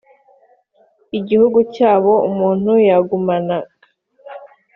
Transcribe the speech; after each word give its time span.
igihugu 1.17 1.59
cyabo 1.75 2.13
umuntu 2.29 2.71
yagumanaga 2.87 3.73